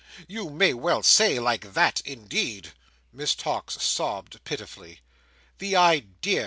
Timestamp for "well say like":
0.73-1.73